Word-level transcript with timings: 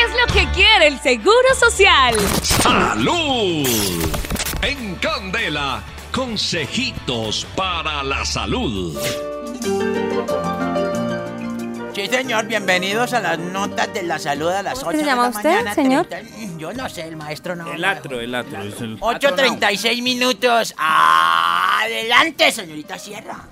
¿Qué 0.00 0.06
es 0.06 0.12
lo 0.12 0.32
que 0.32 0.50
quiere 0.52 0.86
el 0.86 0.98
Seguro 0.98 1.54
Social? 1.58 2.16
¡Salud! 2.42 3.68
En 4.62 4.94
Candela, 4.94 5.82
consejitos 6.10 7.46
para 7.54 8.02
la 8.02 8.24
salud. 8.24 8.98
Sí, 11.94 12.06
señor, 12.06 12.46
bienvenidos 12.46 13.12
a 13.12 13.20
las 13.20 13.38
notas 13.38 13.92
de 13.92 14.02
la 14.04 14.18
salud 14.18 14.48
a 14.48 14.62
las 14.62 14.78
8 14.78 14.84
¿Cómo 14.86 14.92
se 14.92 14.96
de 14.96 15.04
llama 15.04 15.22
la 15.24 15.28
usted, 15.28 15.50
mañana, 15.50 15.74
señor? 15.74 16.06
30 16.06 16.56
Yo 16.56 16.72
no 16.72 16.88
sé, 16.88 17.02
el 17.02 17.16
maestro 17.16 17.54
no. 17.54 17.70
El 17.70 17.84
atro, 17.84 18.20
el 18.20 18.34
atro. 18.34 18.62
El... 18.62 18.98
8.36 18.98 20.02
minutos. 20.02 20.74
Adelante, 20.78 22.50
señorita 22.52 22.98
Sierra. 22.98 23.50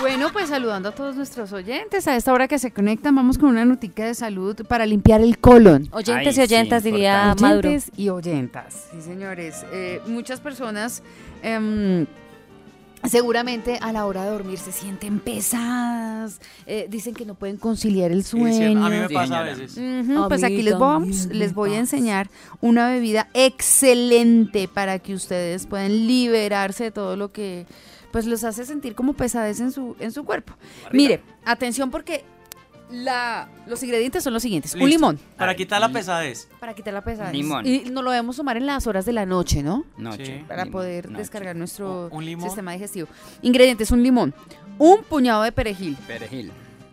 Bueno, 0.00 0.30
pues 0.32 0.48
saludando 0.48 0.90
a 0.90 0.92
todos 0.92 1.16
nuestros 1.16 1.52
oyentes. 1.52 2.06
A 2.06 2.16
esta 2.16 2.32
hora 2.32 2.48
que 2.48 2.58
se 2.58 2.70
conectan, 2.70 3.14
vamos 3.14 3.38
con 3.38 3.48
una 3.50 3.64
notica 3.64 4.04
de 4.04 4.14
salud 4.14 4.56
para 4.68 4.84
limpiar 4.86 5.20
el 5.20 5.38
colon. 5.38 5.88
Oyentes 5.92 6.36
Ay, 6.36 6.42
y 6.42 6.44
oyentas, 6.46 6.82
sí, 6.82 6.90
diría 6.90 7.34
Maduro. 7.40 7.68
Oyentes 7.68 7.90
y 7.96 8.08
oyentas. 8.10 8.88
Sí, 8.92 9.00
señores. 9.02 9.64
Eh, 9.72 10.00
muchas 10.06 10.40
personas 10.40 11.02
em, 11.42 12.06
seguramente 13.04 13.78
a 13.80 13.92
la 13.92 14.06
hora 14.06 14.24
de 14.24 14.30
dormir 14.30 14.58
se 14.58 14.70
sienten 14.72 15.18
pesadas. 15.18 16.40
eh, 16.66 16.86
dicen 16.90 17.14
que 17.14 17.24
no 17.24 17.34
pueden 17.34 17.56
conciliar 17.56 18.10
el 18.10 18.22
sueño. 18.24 18.84
a 18.84 18.90
mí 18.90 18.96
me 18.98 19.08
Sí, 19.08 19.14
pasa 19.14 19.38
a 19.40 19.42
veces. 19.44 19.78
Pues 20.28 20.42
aquí 20.44 20.62
les, 20.62 20.78
vamos, 20.78 21.26
les 21.26 21.54
voy 21.54 21.74
a 21.74 21.78
enseñar 21.78 22.28
una 22.60 22.88
bebida 22.90 23.28
excelente 23.34 24.68
para 24.68 24.98
que 24.98 25.14
ustedes 25.14 25.66
puedan 25.66 26.06
liberarse 26.06 26.84
de 26.84 26.90
todo 26.90 27.16
lo 27.16 27.32
que 27.32 27.66
pues 28.16 28.24
los 28.24 28.44
hace 28.44 28.64
sentir 28.64 28.94
como 28.94 29.12
pesadez 29.12 29.60
en 29.60 29.70
su, 29.70 29.94
en 30.00 30.10
su 30.10 30.24
cuerpo. 30.24 30.54
Mire, 30.90 31.20
atención 31.44 31.90
porque 31.90 32.24
la, 32.90 33.46
los 33.66 33.82
ingredientes 33.82 34.24
son 34.24 34.32
los 34.32 34.40
siguientes. 34.42 34.74
Un 34.74 34.88
limón 34.88 35.18
Para 35.36 35.54
quitar 35.54 35.82
la 35.82 35.90
pesadez. 35.90 36.48
para 36.58 36.72
quitar 36.74 36.94
la 36.94 37.04
pesadez. 37.04 37.34
Limón. 37.34 37.66
Y 37.66 37.80
nos 37.90 38.02
lo 38.02 38.10
debemos 38.10 38.34
tomar 38.34 38.56
en 38.56 38.64
las 38.64 38.86
horas 38.86 39.04
de 39.04 39.12
la 39.12 39.26
noche, 39.26 39.62
¿no? 39.62 39.84
Noche. 39.98 40.24
Sí. 40.38 40.44
Para 40.48 40.64
limón, 40.64 40.72
poder 40.72 41.06
noche. 41.10 41.18
descargar 41.18 41.56
nuestro 41.56 42.06
Un- 42.06 42.16
un 42.16 42.24
limón. 42.24 42.46
sistema 42.48 42.72
digestivo. 42.72 43.06
Ingredientes, 43.42 43.90
un 43.90 44.02
limón, 44.02 44.32
un 44.78 45.02
puñado 45.02 45.42
de 45.42 45.52
perejil, 45.52 45.94
Perejil. 46.06 46.52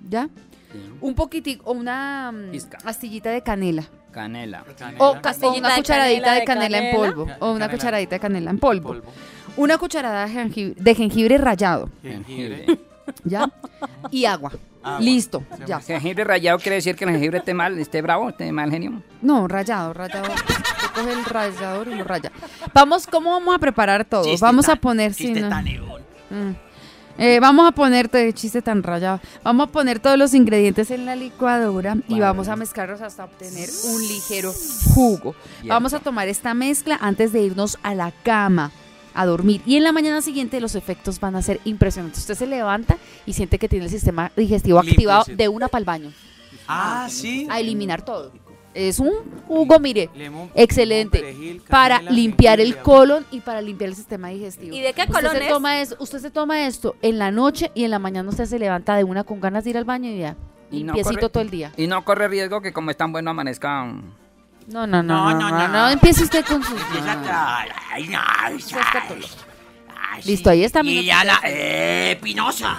¿ya? 0.09 0.27
sí. 0.73 0.79
Un 0.99 1.15
poquitico, 1.15 1.63
o 1.69 1.73
una 1.73 2.33
Pizca. 2.51 2.79
astillita 2.83 3.29
de 3.29 3.41
canela. 3.43 3.87
Canela. 4.13 4.63
O, 4.99 5.19
ca- 5.21 5.35
o 5.41 5.51
una 5.53 5.69
de 5.69 5.75
cucharadita 5.75 6.21
canela, 6.25 6.33
de 6.33 6.39
de 6.39 6.45
canela 6.45 6.77
en 6.77 6.95
polvo. 6.95 7.23
O 7.39 7.49
una 7.51 7.59
canela. 7.59 7.71
cucharadita 7.71 8.15
de 8.15 8.19
canela 8.19 8.51
en 8.51 8.59
polvo. 8.59 8.89
Polvo. 8.89 9.11
Una 9.57 9.77
cucharada 9.77 10.25
de 10.25 10.31
jengibre, 10.31 10.81
de 10.81 10.95
jengibre 10.95 11.37
rallado. 11.37 11.89
Jengibre. 12.01 12.65
¿Ya? 13.25 13.49
Y 14.11 14.25
agua. 14.25 14.51
Agua. 14.81 14.99
Listo. 15.01 15.43
Se 15.57 15.65
Ya. 15.65 15.79
Jengibre 15.81 16.23
rayado 16.23 16.57
quiere 16.59 16.75
decir 16.75 16.95
que 16.95 17.03
el 17.05 17.11
jengibre 17.11 17.39
esté 17.39 17.53
mal, 17.53 17.77
esté 17.79 18.01
bravo, 18.01 18.29
esté 18.29 18.51
mal 18.51 18.69
genio. 18.71 19.01
No, 19.21 19.47
rallado, 19.47 19.93
rallado. 19.93 20.23
Usted 20.33 20.87
coge 20.95 21.11
el 21.13 21.25
rallador 21.25 21.87
y 21.87 21.95
lo 21.95 22.03
raya. 22.03 22.31
Vamos, 22.73 23.07
¿cómo 23.07 23.31
vamos 23.31 23.55
a 23.55 23.59
preparar 23.59 24.05
todo? 24.05 24.23
Chiste 24.25 24.45
vamos 24.45 24.69
a 24.69 24.75
poner. 24.75 25.13
sí, 25.13 25.25
chiste 25.25 25.41
no. 25.41 25.49
tan. 25.49 25.65
Mm. 25.65 26.55
Eh, 27.17 27.39
vamos 27.39 27.67
a 27.67 27.71
poner, 27.71 28.09
te- 28.09 28.33
chiste 28.33 28.61
tan 28.61 28.81
rayado, 28.81 29.19
vamos 29.43 29.67
a 29.69 29.71
poner 29.71 29.99
todos 29.99 30.17
los 30.17 30.33
ingredientes 30.33 30.89
en 30.91 31.05
la 31.05 31.15
licuadora 31.15 31.95
y 32.07 32.19
vamos 32.19 32.47
a 32.47 32.55
mezclarlos 32.55 33.01
hasta 33.01 33.23
obtener 33.25 33.69
un 33.91 34.01
ligero 34.07 34.51
jugo. 34.93 35.35
Vamos 35.65 35.93
a 35.93 35.99
tomar 35.99 36.27
esta 36.27 36.53
mezcla 36.55 36.97
antes 37.01 37.31
de 37.31 37.41
irnos 37.43 37.77
a 37.83 37.93
la 37.93 38.11
cama 38.23 38.71
a 39.13 39.27
dormir 39.27 39.61
y 39.67 39.75
en 39.77 39.83
la 39.83 39.91
mañana 39.91 40.23
siguiente 40.23 40.59
los 40.59 40.73
efectos 40.73 41.19
van 41.19 41.35
a 41.35 41.43
ser 41.43 41.59
impresionantes. 41.65 42.21
Usted 42.21 42.33
se 42.35 42.47
levanta 42.47 42.97
y 43.27 43.33
siente 43.33 43.59
que 43.59 43.69
tiene 43.69 43.85
el 43.85 43.91
sistema 43.91 44.31
digestivo 44.35 44.81
Limpio, 44.81 44.93
activado 44.95 45.23
sí. 45.25 45.35
de 45.35 45.47
una 45.49 45.67
para 45.67 45.79
el 45.79 45.85
baño, 45.85 46.11
Ah, 46.67 47.07
sí. 47.11 47.45
a 47.51 47.59
eliminar 47.59 48.03
todo. 48.03 48.31
Es 48.73 48.99
un 48.99 49.11
jugo, 49.47 49.79
mire, 49.79 50.09
excelente 50.55 51.19
perejil, 51.19 51.61
para 51.69 52.01
limpiar 52.01 52.59
el 52.59 52.77
colon 52.77 53.25
y 53.31 53.39
para 53.41 53.61
limpiar 53.61 53.89
el 53.91 53.95
sistema 53.95 54.29
digestivo. 54.29 54.75
¿Y 54.75 54.81
de 54.81 54.93
qué 54.93 55.01
Usted 55.03 55.13
colon 55.13 55.31
se 55.33 55.43
es? 55.43 55.49
toma 55.49 55.79
eso, 55.81 55.95
usted 55.99 56.19
se 56.19 56.31
toma 56.31 56.65
esto 56.65 56.95
en 57.01 57.19
la 57.19 57.29
noche 57.31 57.71
y 57.75 57.83
en 57.83 57.91
la 57.91 57.99
mañana 57.99 58.27
usted 58.29 58.45
se 58.45 58.57
levanta 58.57 58.95
de 58.95 59.03
una 59.03 59.23
con 59.23 59.39
ganas 59.39 59.63
de 59.63 59.69
ir 59.69 59.77
al 59.77 59.85
baño 59.85 60.09
y 60.09 60.17
ya, 60.19 60.35
Y 60.71 60.83
no 60.83 60.93
limpiecito 60.93 61.19
corre- 61.27 61.29
todo 61.31 61.43
el 61.43 61.49
día. 61.51 61.71
Y 61.77 61.85
no 61.87 62.03
corre 62.03 62.27
riesgo 62.27 62.61
que 62.61 62.73
como 62.73 62.89
es 62.89 62.97
tan 62.97 63.11
bueno 63.11 63.29
amanezca. 63.29 63.85
No, 63.85 64.87
no, 64.87 64.87
no, 64.87 65.03
No, 65.03 65.03
no, 65.03 65.39
no, 65.39 65.49
no, 65.49 65.57
no. 65.59 65.67
no, 65.67 65.89
empiece 65.89 66.23
usted 66.23 66.43
con 66.45 66.63
sus... 66.63 66.71
Empieza 66.81 67.15
no, 67.15 67.21
no. 67.21 67.29
a- 67.31 67.65
Ay, 67.91 68.07
no, 68.07 68.17
ay, 68.39 68.57
ay, 68.73 69.21
ay, 70.13 70.21
Listo, 70.25 70.49
ahí 70.49 70.63
está 70.63 70.81
mi 70.81 70.93
Y 70.99 71.05
ya 71.05 71.23
la 71.23 71.39
eh, 71.45 72.17
Pinoza. 72.23 72.75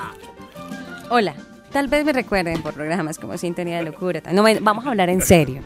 Hola, 1.11 1.35
tal 1.73 1.89
vez 1.89 2.05
me 2.05 2.13
recuerden 2.13 2.63
por 2.63 2.73
programas 2.75 3.19
como 3.19 3.37
Sintonía 3.37 3.77
de 3.79 3.85
Locura. 3.85 4.23
No, 4.33 4.43
me- 4.43 4.59
vamos 4.61 4.87
a 4.87 4.89
hablar 4.91 5.11
en 5.11 5.21
serio. 5.21 5.63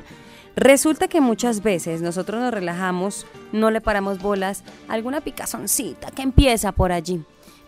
Resulta 0.59 1.07
que 1.07 1.21
muchas 1.21 1.63
veces 1.63 2.03
nosotros 2.03 2.41
nos 2.41 2.53
relajamos, 2.53 3.29
no 3.53 3.71
le 3.71 3.81
paramos 3.81 4.21
bolas 4.21 4.65
alguna 4.89 5.21
picazoncita 5.21 6.11
que 6.11 6.23
empieza 6.23 6.73
por 6.73 6.91
allí. 6.91 7.23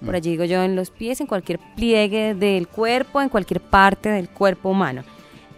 Por 0.05 0.17
allí 0.17 0.31
digo 0.31 0.43
yo, 0.43 0.61
en 0.65 0.75
los 0.75 0.91
pies, 0.91 1.21
en 1.21 1.29
cualquier 1.29 1.61
pliegue 1.77 2.35
del 2.35 2.67
cuerpo, 2.67 3.21
en 3.21 3.29
cualquier 3.29 3.61
parte 3.61 4.09
del 4.09 4.29
cuerpo 4.29 4.71
humano. 4.71 5.05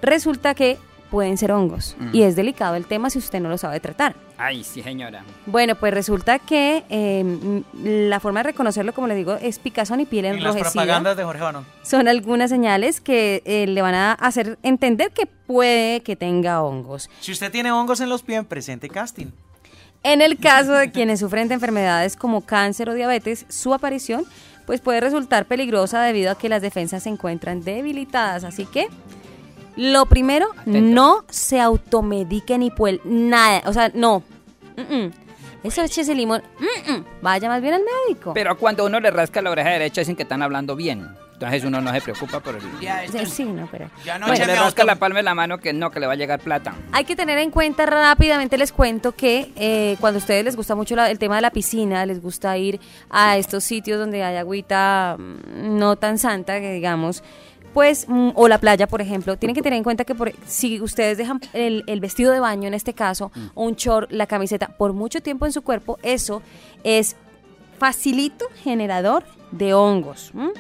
Resulta 0.02 0.54
que 0.54 0.76
pueden 1.12 1.36
ser 1.36 1.52
hongos. 1.52 1.94
Mm. 2.00 2.08
Y 2.14 2.22
es 2.24 2.34
delicado 2.34 2.74
el 2.74 2.86
tema 2.86 3.10
si 3.10 3.18
usted 3.18 3.38
no 3.38 3.48
lo 3.50 3.58
sabe 3.58 3.78
tratar. 3.78 4.16
Ay, 4.38 4.64
sí, 4.64 4.82
señora. 4.82 5.22
Bueno, 5.46 5.76
pues 5.76 5.92
resulta 5.94 6.38
que 6.40 6.82
eh, 6.88 7.20
m- 7.20 7.62
la 8.08 8.18
forma 8.18 8.40
de 8.40 8.44
reconocerlo, 8.50 8.92
como 8.94 9.06
le 9.06 9.14
digo, 9.14 9.34
es 9.34 9.58
picazón 9.60 10.00
y 10.00 10.06
piel 10.06 10.24
En 10.24 10.32
las 10.42 10.56
enrojecida. 10.56 10.70
propagandas 10.72 11.16
de 11.18 11.22
Jorge 11.24 11.42
Banón. 11.42 11.66
Son 11.82 12.08
algunas 12.08 12.48
señales 12.50 13.00
que 13.00 13.42
eh, 13.44 13.66
le 13.68 13.82
van 13.82 13.94
a 13.94 14.14
hacer 14.14 14.58
entender 14.62 15.10
que 15.12 15.26
puede 15.26 16.00
que 16.00 16.16
tenga 16.16 16.62
hongos. 16.62 17.08
Si 17.20 17.30
usted 17.30 17.52
tiene 17.52 17.70
hongos 17.70 18.00
en 18.00 18.08
los 18.08 18.22
pies, 18.22 18.42
presente 18.46 18.88
casting. 18.88 19.26
En 20.02 20.22
el 20.22 20.38
caso 20.38 20.72
de 20.72 20.90
quienes 20.92 21.20
sufren 21.20 21.46
de 21.48 21.54
enfermedades 21.54 22.16
como 22.16 22.40
cáncer 22.40 22.88
o 22.88 22.94
diabetes, 22.94 23.44
su 23.50 23.74
aparición 23.74 24.24
pues 24.66 24.80
puede 24.80 25.00
resultar 25.00 25.44
peligrosa 25.46 26.00
debido 26.02 26.30
a 26.30 26.38
que 26.38 26.48
las 26.48 26.62
defensas 26.62 27.02
se 27.02 27.08
encuentran 27.10 27.62
debilitadas. 27.62 28.44
Así 28.44 28.64
que 28.64 28.86
lo 29.76 30.06
primero, 30.06 30.48
Atento. 30.58 30.80
no 30.80 31.24
se 31.28 31.60
automedique 31.60 32.58
ni 32.58 32.70
pues 32.70 33.00
nada. 33.04 33.62
O 33.66 33.72
sea, 33.72 33.90
no. 33.94 34.22
Mm, 34.76 34.94
mm. 34.96 35.10
Eso 35.64 35.82
échese 35.82 36.14
limón. 36.14 36.42
Mm, 36.58 36.92
mm. 36.92 37.04
Vaya 37.22 37.48
más 37.48 37.62
bien 37.62 37.74
al 37.74 37.82
médico. 38.08 38.32
Pero 38.34 38.56
cuando 38.58 38.84
uno 38.84 38.98
le 39.00 39.10
rasca 39.10 39.40
la 39.42 39.50
oreja 39.50 39.70
derecha 39.70 40.00
dicen 40.00 40.16
que 40.16 40.22
están 40.24 40.42
hablando 40.42 40.74
bien. 40.76 41.08
Entonces 41.34 41.64
uno 41.64 41.80
no 41.80 41.92
se 41.92 42.00
preocupa 42.00 42.38
por 42.38 42.54
el... 42.54 42.62
Ya, 42.80 43.00
Sí, 43.00 43.16
esto- 43.18 43.26
sí, 43.30 43.44
no, 43.44 43.66
pero... 43.68 43.90
ya 44.04 44.16
no 44.16 44.26
Cuando 44.26 44.44
se 44.44 44.46
le 44.52 44.54
rasca 44.56 44.84
la 44.84 44.94
palma 44.94 45.18
de 45.18 45.22
la 45.24 45.34
mano 45.34 45.58
que 45.58 45.72
no, 45.72 45.90
que 45.90 45.98
le 45.98 46.06
va 46.06 46.12
a 46.12 46.16
llegar 46.16 46.38
plata. 46.38 46.72
Hay 46.92 47.04
que 47.04 47.16
tener 47.16 47.36
en 47.38 47.50
cuenta 47.50 47.84
rápidamente, 47.84 48.56
les 48.58 48.70
cuento 48.70 49.10
que 49.10 49.50
eh, 49.56 49.96
cuando 49.98 50.18
a 50.18 50.20
ustedes 50.20 50.44
les 50.44 50.54
gusta 50.54 50.76
mucho 50.76 50.94
la- 50.94 51.10
el 51.10 51.18
tema 51.18 51.34
de 51.36 51.42
la 51.42 51.50
piscina, 51.50 52.06
les 52.06 52.22
gusta 52.22 52.56
ir 52.58 52.78
a 53.10 53.38
estos 53.38 53.64
sitios 53.64 53.98
donde 53.98 54.22
hay 54.22 54.36
agüita 54.36 55.16
mm, 55.18 55.78
no 55.78 55.96
tan 55.96 56.18
santa, 56.18 56.60
que 56.60 56.72
digamos, 56.74 57.24
pues, 57.72 58.06
mm, 58.08 58.30
o 58.34 58.48
la 58.48 58.58
playa, 58.58 58.86
por 58.86 59.00
ejemplo, 59.00 59.36
tienen 59.36 59.54
que 59.54 59.62
tener 59.62 59.76
en 59.76 59.82
cuenta 59.84 60.04
que 60.04 60.14
por- 60.14 60.32
si 60.46 60.80
ustedes 60.80 61.16
dejan 61.18 61.40
el, 61.52 61.84
el 61.86 62.00
vestido 62.00 62.32
de 62.32 62.40
baño, 62.40 62.68
en 62.68 62.74
este 62.74 62.92
caso, 62.94 63.30
o 63.54 63.64
un 63.64 63.74
short, 63.74 64.10
la 64.12 64.26
camiseta, 64.26 64.68
por 64.76 64.92
mucho 64.92 65.20
tiempo 65.22 65.46
en 65.46 65.52
su 65.52 65.62
cuerpo, 65.62 65.98
eso 66.02 66.42
es 66.84 67.16
facilito 67.78 68.46
generador 68.62 69.24
de 69.50 69.74
hongos. 69.74 70.32
¿m? 70.34 70.50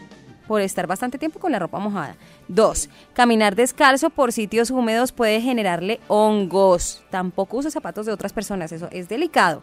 Por 0.52 0.60
estar 0.60 0.86
bastante 0.86 1.16
tiempo 1.16 1.40
con 1.40 1.50
la 1.50 1.58
ropa 1.58 1.78
mojada. 1.78 2.14
Dos, 2.46 2.90
caminar 3.14 3.56
descalzo 3.56 4.10
por 4.10 4.32
sitios 4.32 4.70
húmedos 4.70 5.10
puede 5.10 5.40
generarle 5.40 5.98
hongos. 6.08 7.02
Tampoco 7.08 7.56
use 7.56 7.70
zapatos 7.70 8.04
de 8.04 8.12
otras 8.12 8.34
personas, 8.34 8.70
eso 8.70 8.86
es 8.92 9.08
delicado. 9.08 9.62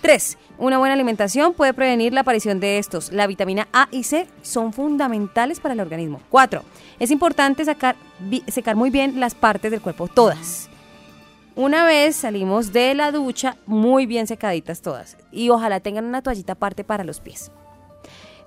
Tres, 0.00 0.38
una 0.56 0.78
buena 0.78 0.94
alimentación 0.94 1.52
puede 1.52 1.74
prevenir 1.74 2.14
la 2.14 2.22
aparición 2.22 2.58
de 2.58 2.78
estos. 2.78 3.12
La 3.12 3.26
vitamina 3.26 3.68
A 3.74 3.88
y 3.90 4.04
C 4.04 4.28
son 4.40 4.72
fundamentales 4.72 5.60
para 5.60 5.74
el 5.74 5.80
organismo. 5.80 6.22
Cuatro, 6.30 6.64
es 6.98 7.10
importante 7.10 7.62
sacar, 7.66 7.96
secar 8.48 8.76
muy 8.76 8.88
bien 8.88 9.20
las 9.20 9.34
partes 9.34 9.70
del 9.70 9.82
cuerpo, 9.82 10.08
todas. 10.08 10.70
Una 11.54 11.84
vez 11.84 12.16
salimos 12.16 12.72
de 12.72 12.94
la 12.94 13.12
ducha, 13.12 13.58
muy 13.66 14.06
bien 14.06 14.26
secaditas 14.26 14.80
todas. 14.80 15.18
Y 15.30 15.50
ojalá 15.50 15.80
tengan 15.80 16.06
una 16.06 16.22
toallita 16.22 16.54
aparte 16.54 16.82
para 16.82 17.04
los 17.04 17.20
pies. 17.20 17.52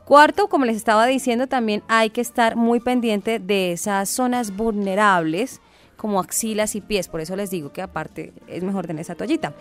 Cuarto, 0.05 0.47
como 0.47 0.65
les 0.65 0.75
estaba 0.75 1.05
diciendo, 1.07 1.47
también 1.47 1.81
hay 1.87 2.09
que 2.09 2.21
estar 2.21 2.55
muy 2.55 2.79
pendiente 2.79 3.39
de 3.39 3.71
esas 3.71 4.09
zonas 4.09 4.55
vulnerables 4.55 5.61
como 5.95 6.19
axilas 6.19 6.75
y 6.75 6.81
pies. 6.81 7.07
Por 7.07 7.21
eso 7.21 7.35
les 7.35 7.49
digo 7.49 7.71
que 7.71 7.81
aparte 7.81 8.33
es 8.47 8.63
mejor 8.63 8.85
tener 8.85 9.01
esa 9.01 9.15
toallita. 9.15 9.53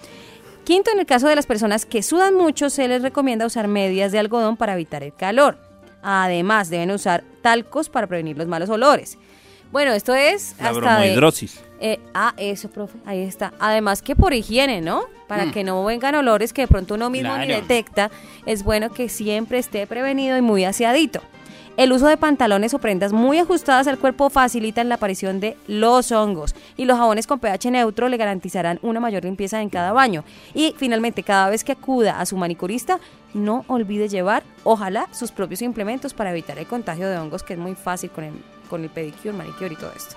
Quinto, 0.65 0.91
en 0.93 0.99
el 0.99 1.07
caso 1.07 1.29
de 1.29 1.37
las 1.37 1.47
personas 1.47 1.87
que 1.87 2.03
sudan 2.03 2.35
mucho, 2.35 2.71
se 2.71 2.89
les 2.89 3.03
recomienda 3.03 3.47
usar 3.47 3.69
medias 3.69 4.11
de 4.11 4.19
algodón 4.19 4.57
para 4.57 4.75
evitar 4.75 5.03
el 5.03 5.15
calor. 5.15 5.59
Además, 6.03 6.71
deben 6.71 6.91
usar 6.91 7.23
talcos 7.43 7.89
para 7.89 8.09
prevenir 8.09 8.37
los 8.37 8.49
malos 8.49 8.69
olores. 8.71 9.19
Bueno, 9.73 9.93
esto 9.93 10.15
es 10.15 10.55
La 10.61 10.69
hasta 10.69 11.01
de... 11.01 11.09
Eh, 11.81 11.99
ah, 12.15 12.35
eso, 12.37 12.71
profe, 12.71 12.99
ahí 13.07 13.23
está. 13.23 13.55
Además 13.59 14.03
que 14.03 14.15
por 14.15 14.35
higiene, 14.35 14.83
¿no? 14.83 15.05
Para 15.27 15.47
Mm. 15.47 15.51
que 15.51 15.65
no 15.65 15.83
vengan 15.85 16.15
olores 16.15 16.53
que 16.53 16.63
de 16.63 16.69
pronto 16.69 16.95
uno 16.95 17.09
mismo 17.09 17.37
ni 17.39 17.47
detecta, 17.47 18.11
es 18.45 18.63
bueno 18.63 18.91
que 18.91 19.09
siempre 19.09 19.59
esté 19.59 19.87
prevenido 19.87 20.37
y 20.37 20.43
muy 20.43 20.65
aseadito. 20.65 21.23
El 21.79 21.91
uso 21.93 22.07
de 22.07 22.19
pantalones 22.19 22.75
o 22.75 22.79
prendas 22.79 23.15
muy 23.15 23.39
ajustadas 23.39 23.87
al 23.89 23.99
cuerpo 23.99 24.29
facilitan 24.29 24.91
la 24.91 24.97
aparición 24.97 25.41
de 25.41 25.57
los 25.67 26.13
hongos 26.13 26.55
y 26.77 26.85
los 26.85 26.99
jabones 26.99 27.27
con 27.27 27.39
pH 27.41 27.71
neutro 27.71 28.11
le 28.11 28.19
garantizarán 28.19 28.79
una 28.83 29.01
mayor 29.01 29.25
limpieza 29.25 29.63
en 29.63 29.71
cada 29.71 29.93
baño. 29.93 30.23
Y 30.53 30.75
finalmente, 30.77 31.23
cada 31.23 31.49
vez 31.49 31.65
que 31.65 31.73
acuda 31.73 32.21
a 32.21 32.27
su 32.27 32.37
manicurista, 32.37 33.01
no 33.33 33.65
olvide 33.69 34.09
llevar, 34.09 34.43
ojalá, 34.65 35.09
sus 35.13 35.33
propios 35.33 35.63
implementos 35.63 36.13
para 36.13 36.31
evitar 36.31 36.59
el 36.59 36.67
contagio 36.67 37.09
de 37.09 37.17
hongos, 37.17 37.43
que 37.43 37.55
es 37.55 37.59
muy 37.59 37.75
fácil 37.75 38.11
con 38.11 38.25
el, 38.25 38.35
con 38.69 38.83
el 38.85 38.91
pedicure, 38.91 39.33
manicure 39.33 39.73
y 39.73 39.77
todo 39.77 39.93
esto. 39.97 40.17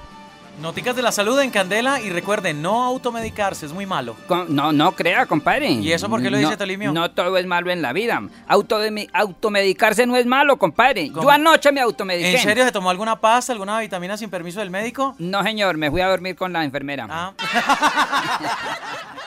Noticas 0.62 0.96
de 0.96 1.02
la 1.02 1.12
salud 1.12 1.38
en 1.42 1.52
Candela 1.52 2.00
y 2.00 2.10
recuerden, 2.10 2.62
no 2.62 2.82
automedicarse, 2.86 3.66
es 3.66 3.74
muy 3.74 3.86
malo. 3.86 4.16
Con- 4.26 4.56
no, 4.56 4.72
no 4.72 4.94
crea, 4.94 5.26
compadre. 5.26 5.70
¿Y 5.70 5.92
eso 5.92 6.10
por 6.10 6.22
qué 6.22 6.30
lo 6.30 6.38
No- 6.38 6.44
dice 6.48 6.56
Tolimio? 6.56 6.94
No 6.94 7.12
todo 7.12 7.36
es 7.38 7.46
malo 7.46 7.72
en 7.72 7.82
la 7.82 7.92
vida. 7.92 8.22
Autodemi- 8.48 9.10
automedicarse 9.12 10.06
no 10.08 10.16
es 10.16 10.26
malo, 10.26 10.56
compadre. 10.56 11.10
¿Cómo? 11.12 11.24
Yo 11.24 11.30
anoche 11.30 11.74
me 11.74 11.82
automediqué. 11.82 12.38
¿En 12.38 12.42
serio 12.42 12.64
se 12.64 12.72
tomó 12.72 12.90
alguna 12.90 13.18
pasta, 13.20 13.52
alguna 13.52 13.78
vitamina 13.82 14.16
sin 14.16 14.30
permiso 14.30 14.62
del 14.62 14.70
médico? 14.70 15.14
No, 15.20 15.44
señor, 15.44 15.76
me 15.76 15.92
fui 15.92 16.00
a 16.00 16.08
dormir 16.08 16.38
con 16.38 16.54
la 16.54 16.64
enfermera. 16.64 17.06
Ah. 17.10 17.34